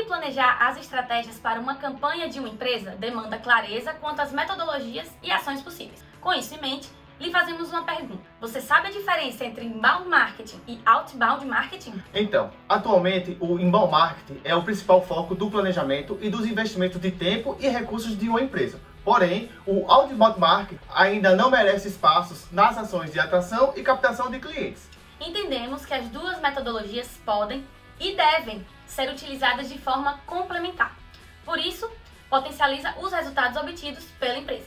[0.00, 4.32] Definir e planejar as estratégias para uma campanha de uma empresa demanda clareza quanto às
[4.32, 6.02] metodologias e ações possíveis.
[6.20, 6.88] Com isso em mente,
[7.18, 8.22] lhe fazemos uma pergunta.
[8.40, 12.02] Você sabe a diferença entre inbound marketing e outbound marketing?
[12.14, 17.10] Então, atualmente o inbound marketing é o principal foco do planejamento e dos investimentos de
[17.10, 18.80] tempo e recursos de uma empresa.
[19.04, 24.38] Porém, o outbound marketing ainda não merece espaços nas ações de atração e captação de
[24.38, 24.88] clientes.
[25.20, 27.66] Entendemos que as duas metodologias podem
[27.98, 30.96] e devem ser utilizadas de forma complementar.
[31.44, 31.90] Por isso,
[32.28, 34.66] potencializa os resultados obtidos pela empresa.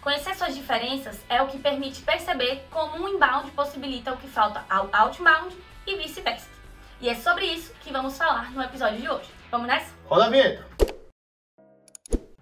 [0.00, 4.64] Conhecer suas diferenças é o que permite perceber como um inbound possibilita o que falta
[4.68, 6.48] ao outbound e vice-versa.
[7.00, 9.28] E é sobre isso que vamos falar no episódio de hoje.
[9.50, 9.92] Vamos nessa?
[10.06, 10.64] Roda a vinheta!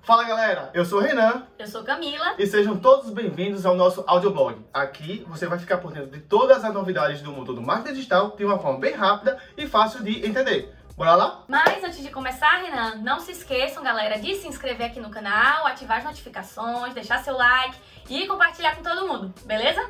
[0.03, 1.47] Fala galera, eu sou o Renan.
[1.59, 2.34] Eu sou Camila.
[2.39, 4.56] E sejam todos bem-vindos ao nosso audioblog.
[4.73, 8.34] Aqui você vai ficar por dentro de todas as novidades do mundo do marketing digital
[8.37, 10.75] de uma forma bem rápida e fácil de entender.
[11.01, 11.45] Bora lá?
[11.49, 15.67] Mas antes de começar, Renan, não se esqueçam, galera, de se inscrever aqui no canal,
[15.67, 17.75] ativar as notificações, deixar seu like
[18.11, 19.81] e compartilhar com todo mundo, beleza?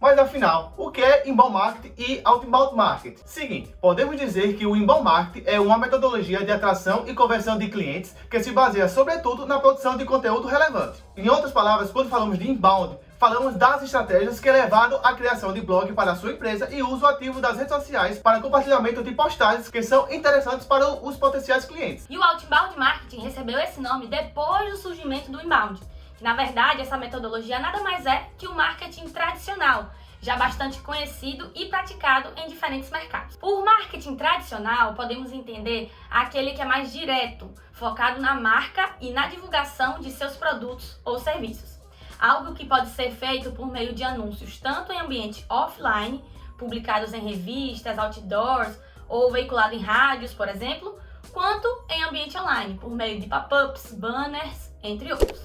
[0.00, 3.20] Mas afinal, o que é inbound marketing e outbound marketing?
[3.26, 7.68] Seguinte, podemos dizer que o inbound marketing é uma metodologia de atração e conversão de
[7.68, 11.02] clientes que se baseia sobretudo na produção de conteúdo relevante.
[11.16, 15.60] Em outras palavras, quando falamos de inbound, falamos das estratégias que levaram à criação de
[15.60, 19.68] blog para a sua empresa e uso ativo das redes sociais para compartilhamento de postagens
[19.68, 22.06] que são interessantes para os potenciais clientes.
[22.08, 25.78] E o outbound marketing recebeu esse nome depois do surgimento do inbound.
[26.18, 29.90] Na verdade, essa metodologia nada mais é que o marketing tradicional,
[30.22, 33.36] já bastante conhecido e praticado em diferentes mercados.
[33.36, 39.26] Por marketing tradicional, podemos entender aquele que é mais direto, focado na marca e na
[39.26, 41.79] divulgação de seus produtos ou serviços
[42.20, 46.22] algo que pode ser feito por meio de anúncios tanto em ambiente offline,
[46.58, 50.98] publicados em revistas, outdoors ou veiculado em rádios, por exemplo,
[51.32, 55.40] quanto em ambiente online, por meio de pop-ups, banners, entre outros.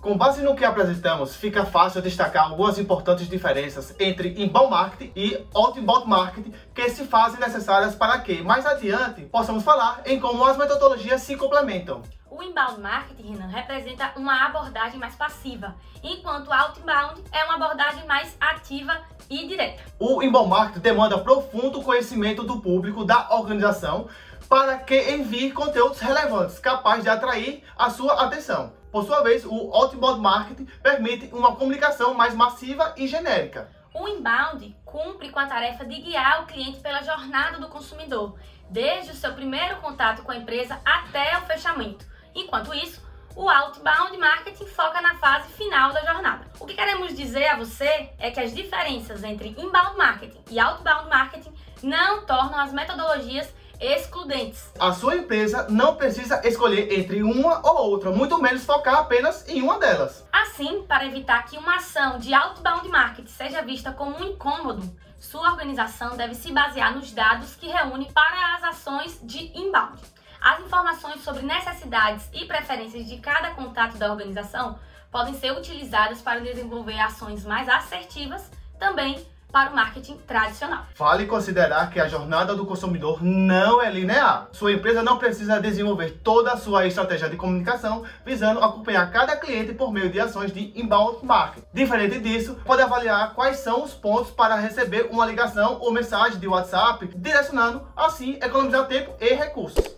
[0.00, 5.46] Com base no que apresentamos, fica fácil destacar algumas importantes diferenças entre inbound marketing e
[5.52, 10.56] outbound marketing que se fazem necessárias para que, mais adiante, possamos falar em como as
[10.56, 12.02] metodologias se complementam.
[12.38, 18.06] O inbound marketing, Renan, representa uma abordagem mais passiva, enquanto o outbound é uma abordagem
[18.06, 18.96] mais ativa
[19.28, 19.82] e direta.
[19.98, 24.08] O inbound marketing demanda profundo conhecimento do público da organização
[24.48, 28.72] para que envie conteúdos relevantes, capazes de atrair a sua atenção.
[28.92, 33.68] Por sua vez, o outbound marketing permite uma comunicação mais massiva e genérica.
[33.92, 38.38] O inbound cumpre com a tarefa de guiar o cliente pela jornada do consumidor,
[38.70, 42.06] desde o seu primeiro contato com a empresa até o fechamento
[42.38, 43.02] Enquanto isso,
[43.34, 46.46] o outbound marketing foca na fase final da jornada.
[46.60, 51.08] O que queremos dizer a você é que as diferenças entre inbound marketing e outbound
[51.08, 54.72] marketing não tornam as metodologias excludentes.
[54.78, 59.60] A sua empresa não precisa escolher entre uma ou outra, muito menos focar apenas em
[59.62, 60.24] uma delas.
[60.32, 64.82] Assim, para evitar que uma ação de outbound marketing seja vista como um incômodo,
[65.18, 70.00] sua organização deve se basear nos dados que reúne para as ações de inbound.
[70.40, 74.78] As informações sobre necessidades e preferências de cada contato da organização
[75.10, 80.84] podem ser utilizadas para desenvolver ações mais assertivas também para o marketing tradicional.
[80.94, 84.48] Vale considerar que a jornada do consumidor não é linear.
[84.52, 89.72] Sua empresa não precisa desenvolver toda a sua estratégia de comunicação visando acompanhar cada cliente
[89.72, 91.66] por meio de ações de inbound marketing.
[91.72, 96.46] Diferente disso, pode avaliar quais são os pontos para receber uma ligação ou mensagem de
[96.46, 99.97] WhatsApp, direcionando assim economizar tempo e recursos.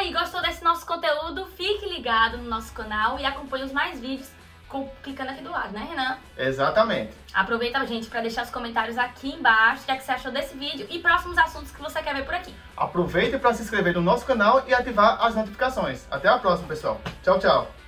[0.00, 1.44] Aí, gostou desse nosso conteúdo?
[1.58, 4.30] Fique ligado no nosso canal e acompanhe os mais vídeos
[4.66, 6.16] com, clicando aqui do lado, né, Renan?
[6.38, 7.12] Exatamente.
[7.34, 10.56] Aproveita, gente, para deixar os comentários aqui embaixo, o que, é que você achou desse
[10.56, 12.54] vídeo e próximos assuntos que você quer ver por aqui.
[12.78, 16.06] Aproveite para se inscrever no nosso canal e ativar as notificações.
[16.10, 16.98] Até a próxima, pessoal.
[17.22, 17.79] Tchau, tchau.